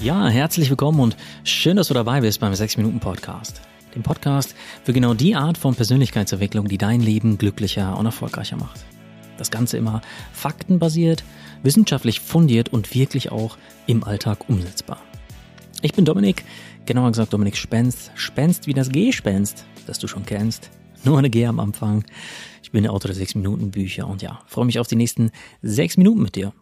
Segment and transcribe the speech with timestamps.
[0.00, 3.60] Ja, herzlich willkommen und schön, dass du dabei bist beim 6-Minuten-Podcast.
[3.96, 4.54] Dem Podcast
[4.84, 8.84] für genau die Art von Persönlichkeitsentwicklung, die dein Leben glücklicher und erfolgreicher macht.
[9.38, 10.00] Das Ganze immer
[10.32, 11.24] faktenbasiert,
[11.64, 13.58] wissenschaftlich fundiert und wirklich auch
[13.88, 15.02] im Alltag umsetzbar.
[15.82, 16.44] Ich bin Dominik,
[16.86, 18.12] genauer gesagt Dominik Spenst.
[18.14, 20.70] Spenst wie das Gespenst, das du schon kennst.
[21.02, 22.04] Nur eine G am Anfang.
[22.62, 26.22] Ich bin der Autor der 6-Minuten-Bücher und ja, freue mich auf die nächsten 6 Minuten
[26.22, 26.52] mit dir.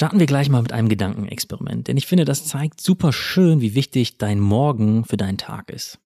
[0.00, 3.74] Starten wir gleich mal mit einem Gedankenexperiment, denn ich finde, das zeigt super schön, wie
[3.74, 5.98] wichtig dein Morgen für deinen Tag ist.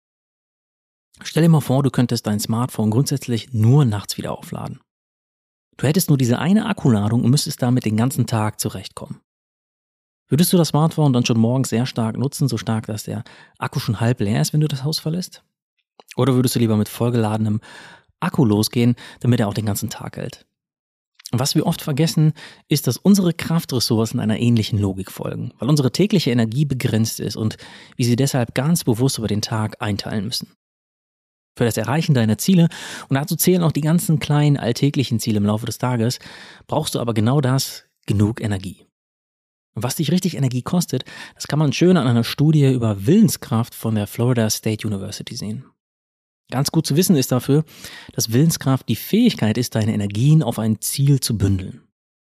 [1.23, 4.81] Stell dir mal vor, du könntest dein Smartphone grundsätzlich nur nachts wieder aufladen.
[5.77, 9.21] Du hättest nur diese eine Akkuladung und müsstest damit den ganzen Tag zurechtkommen.
[10.27, 13.25] Würdest du das Smartphone dann schon morgens sehr stark nutzen, so stark, dass der
[13.59, 15.45] Akku schon halb leer ist, wenn du das Haus verlässt?
[16.17, 17.61] Oder würdest du lieber mit vollgeladenem
[18.21, 20.47] Akku losgehen, damit er auch den ganzen Tag hält?
[21.35, 22.35] Was wir oft vergessen,
[22.69, 27.57] ist, dass unsere Kraftressourcen einer ähnlichen Logik folgen, weil unsere tägliche Energie begrenzt ist und
[27.97, 30.53] wir sie deshalb ganz bewusst über den Tag einteilen müssen.
[31.57, 32.69] Für das Erreichen deiner Ziele,
[33.09, 36.19] und dazu zählen auch die ganzen kleinen alltäglichen Ziele im Laufe des Tages,
[36.67, 38.87] brauchst du aber genau das, genug Energie.
[39.75, 43.75] Und was dich richtig Energie kostet, das kann man schön an einer Studie über Willenskraft
[43.75, 45.65] von der Florida State University sehen.
[46.53, 47.65] Ganz gut zu wissen ist dafür,
[48.13, 51.81] dass Willenskraft die Fähigkeit ist, deine Energien auf ein Ziel zu bündeln.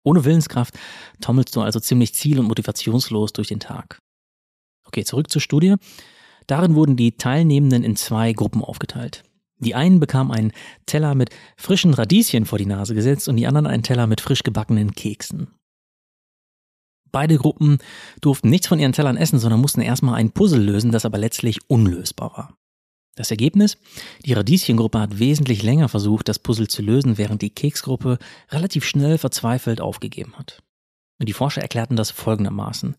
[0.03, 0.73] Ohne Willenskraft
[1.21, 3.99] tommelst du also ziemlich ziel- und motivationslos durch den Tag.
[4.85, 5.75] Okay, zurück zur Studie.
[6.47, 9.23] Darin wurden die Teilnehmenden in zwei Gruppen aufgeteilt.
[9.59, 10.51] Die einen bekamen einen
[10.87, 14.41] Teller mit frischen Radieschen vor die Nase gesetzt und die anderen einen Teller mit frisch
[14.41, 15.53] gebackenen Keksen.
[17.11, 17.77] Beide Gruppen
[18.21, 21.59] durften nichts von ihren Tellern essen, sondern mussten erstmal ein Puzzle lösen, das aber letztlich
[21.69, 22.57] unlösbar war.
[23.17, 23.77] Das Ergebnis?
[24.25, 28.19] Die Radieschengruppe hat wesentlich länger versucht, das Puzzle zu lösen, während die Keksgruppe
[28.51, 30.61] relativ schnell verzweifelt aufgegeben hat.
[31.19, 32.95] Und die Forscher erklärten das folgendermaßen.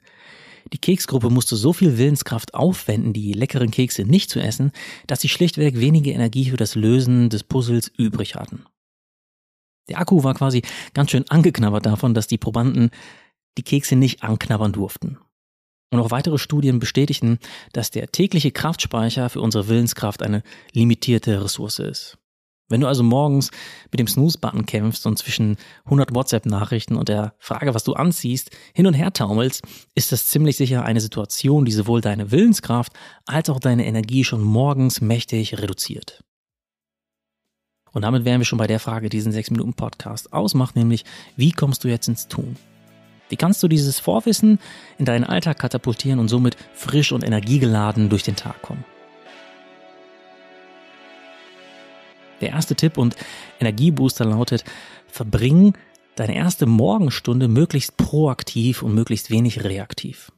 [0.73, 4.73] Die Keksgruppe musste so viel Willenskraft aufwenden, die leckeren Kekse nicht zu essen,
[5.07, 8.65] dass sie schlichtweg wenige Energie für das Lösen des Puzzles übrig hatten.
[9.89, 10.63] Der Akku war quasi
[10.95, 12.91] ganz schön angeknabbert davon, dass die Probanden
[13.57, 15.19] die Kekse nicht anknabbern durften.
[15.91, 17.39] Und auch weitere Studien bestätigen,
[17.73, 22.19] dass der tägliche Kraftspeicher für unsere Willenskraft eine limitierte Ressource ist.
[22.71, 23.51] Wenn du also morgens
[23.91, 25.57] mit dem Snooze-Button kämpfst und zwischen
[25.87, 29.63] 100 WhatsApp-Nachrichten und der Frage, was du anziehst, hin und her taumelst,
[29.95, 32.93] ist das ziemlich sicher eine Situation, die sowohl deine Willenskraft
[33.25, 36.23] als auch deine Energie schon morgens mächtig reduziert.
[37.93, 41.07] Und damit wären wir schon bei der Frage, die diesen 6-Minuten-Podcast ausmacht, nämlich,
[41.37, 42.57] wie kommst du jetzt ins Tun?
[43.29, 44.59] Wie kannst du dieses Vorwissen
[44.99, 48.85] in deinen Alltag katapultieren und somit frisch und energiegeladen durch den Tag kommen?
[52.41, 53.17] Der erste Tipp und
[53.61, 54.65] Energiebooster lautet,
[55.09, 55.77] verbring
[56.15, 60.33] deine erste Morgenstunde möglichst proaktiv und möglichst wenig reaktiv.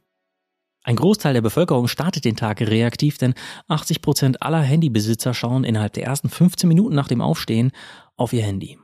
[0.82, 3.34] Ein Großteil der Bevölkerung startet den Tag reaktiv, denn
[3.68, 7.70] 80 Prozent aller Handybesitzer schauen innerhalb der ersten 15 Minuten nach dem Aufstehen
[8.16, 8.79] auf ihr Handy.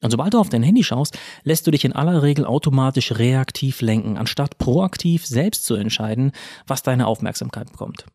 [0.00, 3.80] Und sobald du auf dein Handy schaust, lässt du dich in aller Regel automatisch reaktiv
[3.80, 6.32] lenken, anstatt proaktiv selbst zu entscheiden,
[6.66, 8.06] was deine Aufmerksamkeit bekommt.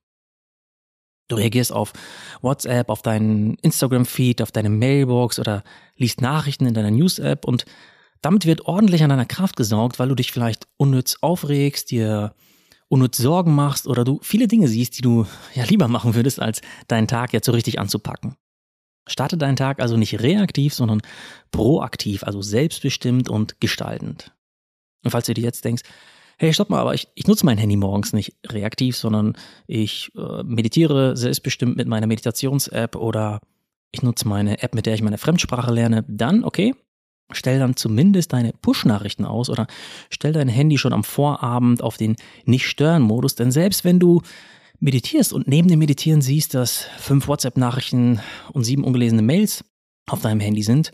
[1.29, 1.93] Du reagierst auf
[2.41, 5.63] WhatsApp, auf deinen Instagram-Feed, auf deine Mailbox oder
[5.95, 7.66] liest Nachrichten in deiner News-App und
[8.22, 12.33] damit wird ordentlich an deiner Kraft gesaugt, weil du dich vielleicht unnütz aufregst, dir
[12.88, 16.61] unnütz Sorgen machst oder du viele Dinge siehst, die du ja lieber machen würdest, als
[16.88, 18.35] deinen Tag jetzt so richtig anzupacken.
[19.08, 21.02] Starte deinen Tag also nicht reaktiv, sondern
[21.52, 24.34] proaktiv, also selbstbestimmt und gestaltend.
[25.03, 25.84] Und falls du dir jetzt denkst,
[26.38, 29.36] hey, stopp mal, aber ich, ich nutze mein Handy morgens nicht reaktiv, sondern
[29.68, 33.40] ich äh, meditiere selbstbestimmt mit meiner Meditations-App oder
[33.91, 36.74] ich nutze meine App, mit der ich meine Fremdsprache lerne, dann, okay,
[37.31, 39.68] stell dann zumindest deine Push-Nachrichten aus oder
[40.09, 42.16] stell dein Handy schon am Vorabend auf den
[42.46, 44.22] Nicht-Stören-Modus, denn selbst wenn du
[44.83, 48.19] meditierst und neben dem Meditieren siehst, dass fünf WhatsApp-Nachrichten
[48.51, 49.63] und sieben ungelesene Mails
[50.09, 50.91] auf deinem Handy sind,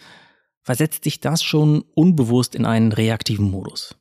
[0.61, 3.96] versetzt dich das schon unbewusst in einen reaktiven Modus.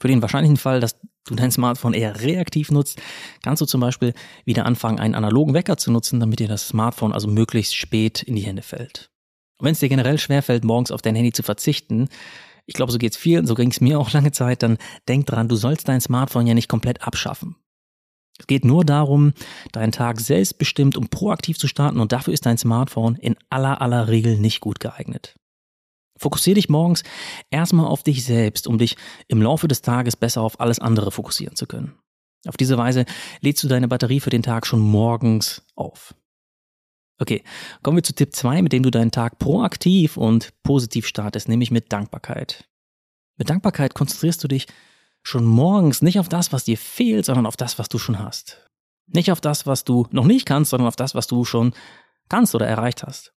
[0.00, 3.00] Für den wahrscheinlichen Fall, dass du dein Smartphone eher reaktiv nutzt,
[3.42, 4.12] kannst du zum Beispiel
[4.44, 8.34] wieder anfangen, einen analogen Wecker zu nutzen, damit dir das Smartphone also möglichst spät in
[8.34, 9.12] die Hände fällt.
[9.58, 12.08] Und wenn es dir generell schwerfällt, morgens auf dein Handy zu verzichten,
[12.66, 14.78] ich glaube, so geht's vielen, so ging es mir auch lange Zeit, dann
[15.08, 17.56] denk dran, du sollst dein Smartphone ja nicht komplett abschaffen.
[18.38, 19.34] Es geht nur darum,
[19.72, 24.08] deinen Tag selbstbestimmt und proaktiv zu starten und dafür ist dein Smartphone in aller aller
[24.08, 25.36] Regel nicht gut geeignet.
[26.18, 27.02] Fokussiere dich morgens
[27.50, 28.96] erstmal auf dich selbst, um dich
[29.28, 31.98] im Laufe des Tages besser auf alles andere fokussieren zu können.
[32.46, 33.04] Auf diese Weise
[33.40, 36.14] lädst du deine Batterie für den Tag schon morgens auf.
[37.22, 37.44] Okay,
[37.84, 41.70] kommen wir zu Tipp 2, mit dem du deinen Tag proaktiv und positiv startest, nämlich
[41.70, 42.68] mit Dankbarkeit.
[43.38, 44.66] Mit Dankbarkeit konzentrierst du dich
[45.22, 48.66] schon morgens nicht auf das, was dir fehlt, sondern auf das, was du schon hast.
[49.06, 51.74] Nicht auf das, was du noch nicht kannst, sondern auf das, was du schon
[52.28, 53.32] kannst oder erreicht hast.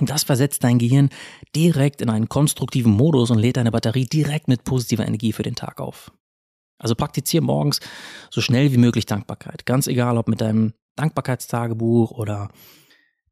[0.00, 1.10] Das versetzt dein Gehirn
[1.54, 5.54] direkt in einen konstruktiven Modus und lädt deine Batterie direkt mit positiver Energie für den
[5.54, 6.10] Tag auf.
[6.76, 7.78] Also praktiziere morgens
[8.30, 9.64] so schnell wie möglich Dankbarkeit.
[9.64, 12.50] Ganz egal, ob mit deinem Dankbarkeitstagebuch oder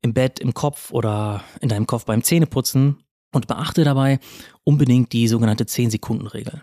[0.02, 4.20] im Bett, im Kopf oder in deinem Kopf beim Zähneputzen und beachte dabei
[4.64, 6.62] unbedingt die sogenannte 10-Sekunden-Regel.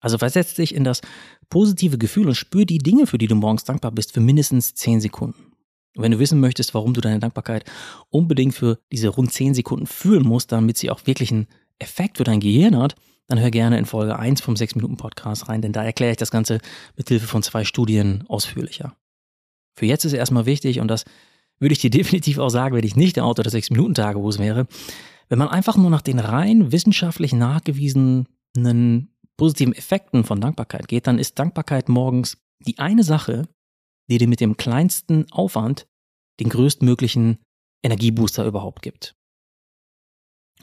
[0.00, 1.00] Also versetz dich in das
[1.48, 5.00] positive Gefühl und spür die Dinge, für die du morgens dankbar bist, für mindestens 10
[5.00, 5.52] Sekunden.
[5.96, 7.64] Und wenn du wissen möchtest, warum du deine Dankbarkeit
[8.10, 11.48] unbedingt für diese rund 10 Sekunden fühlen musst, damit sie auch wirklich einen
[11.78, 12.94] Effekt für dein Gehirn hat,
[13.26, 16.60] dann hör gerne in Folge 1 vom 6-Minuten-Podcast rein, denn da erkläre ich das Ganze
[16.96, 18.96] mit Hilfe von zwei Studien ausführlicher.
[19.78, 21.04] Für jetzt ist erstmal wichtig, und das
[21.60, 24.66] würde ich dir definitiv auch sagen, wenn ich nicht der Autor des 6-Minuten-Tagebuchs wäre,
[25.28, 28.26] wenn man einfach nur nach den rein wissenschaftlich nachgewiesenen
[29.36, 33.46] positiven Effekten von Dankbarkeit geht, dann ist Dankbarkeit morgens die eine Sache,
[34.10, 35.86] die dir mit dem kleinsten Aufwand
[36.40, 37.38] den größtmöglichen
[37.84, 39.14] Energiebooster überhaupt gibt.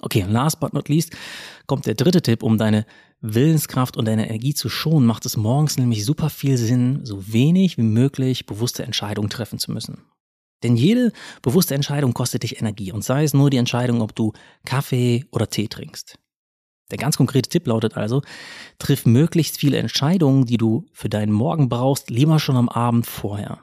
[0.05, 1.15] Okay, last but not least
[1.65, 2.85] kommt der dritte Tipp, um deine
[3.21, 7.79] Willenskraft und deine Energie zu schonen, macht es morgens nämlich super viel Sinn, so wenig
[7.79, 10.03] wie möglich bewusste Entscheidungen treffen zu müssen.
[10.61, 11.11] Denn jede
[11.41, 15.49] bewusste Entscheidung kostet dich Energie und sei es nur die Entscheidung, ob du Kaffee oder
[15.49, 16.19] Tee trinkst.
[16.91, 18.21] Der ganz konkrete Tipp lautet also,
[18.77, 23.61] triff möglichst viele Entscheidungen, die du für deinen Morgen brauchst, lieber schon am Abend vorher.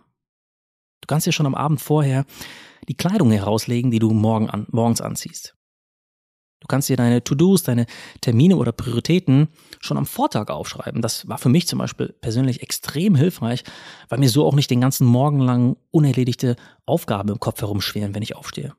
[1.03, 2.25] Du kannst dir schon am Abend vorher
[2.89, 5.55] die Kleidung herauslegen, die du morgen an, morgens anziehst.
[6.63, 7.87] Du kannst dir deine To-Dos, deine
[8.21, 9.49] Termine oder Prioritäten
[9.81, 11.03] schon am Vortag aufschreiben.
[11.03, 13.65] Das war für mich zum Beispiel persönlich extrem hilfreich,
[14.09, 16.55] weil mir so auch nicht den ganzen Morgen lang unerledigte
[16.87, 18.75] Aufgaben im Kopf herumschweren, wenn ich aufstehe.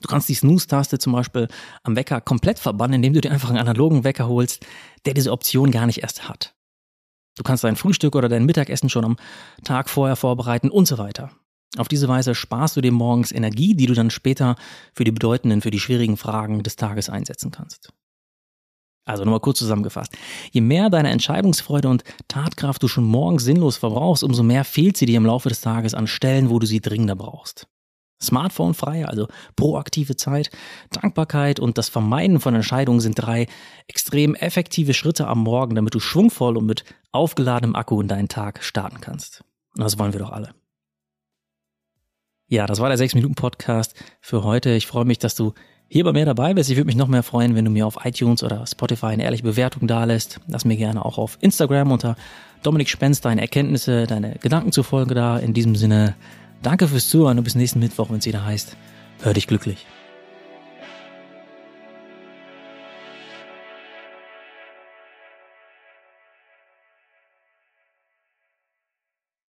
[0.00, 1.48] Du kannst die Snooze-Taste zum Beispiel
[1.82, 4.64] am Wecker komplett verbannen, indem du dir einfach einen analogen Wecker holst,
[5.04, 6.54] der diese Option gar nicht erst hat.
[7.36, 9.16] Du kannst dein Frühstück oder dein Mittagessen schon am
[9.64, 11.30] Tag vorher vorbereiten und so weiter.
[11.76, 14.56] Auf diese Weise sparst du dir morgens Energie, die du dann später
[14.94, 17.92] für die bedeutenden, für die schwierigen Fragen des Tages einsetzen kannst.
[19.06, 20.16] Also nochmal kurz zusammengefasst.
[20.50, 25.06] Je mehr deine Entscheidungsfreude und Tatkraft du schon morgens sinnlos verbrauchst, umso mehr fehlt sie
[25.06, 27.66] dir im Laufe des Tages an Stellen, wo du sie dringender brauchst.
[28.22, 30.50] Smartphone-frei, also proaktive Zeit,
[30.90, 33.48] Dankbarkeit und das Vermeiden von Entscheidungen sind drei
[33.88, 38.62] extrem effektive Schritte am Morgen, damit du schwungvoll und mit aufgeladenem Akku in deinen Tag
[38.62, 39.44] starten kannst.
[39.76, 40.54] Und das wollen wir doch alle.
[42.48, 44.70] Ja, das war der 6-Minuten-Podcast für heute.
[44.70, 45.54] Ich freue mich, dass du
[45.88, 46.70] hier bei mir dabei bist.
[46.70, 49.44] Ich würde mich noch mehr freuen, wenn du mir auf iTunes oder Spotify eine ehrliche
[49.44, 50.40] Bewertung dalässt.
[50.46, 52.16] Lass mir gerne auch auf Instagram unter
[52.62, 55.38] Dominik Spenst deine Erkenntnisse, deine Gedanken zufolge da.
[55.38, 56.16] In diesem Sinne,
[56.62, 58.76] danke fürs Zuhören und bis nächsten Mittwoch, wenn es wieder heißt,
[59.22, 59.86] hör dich glücklich.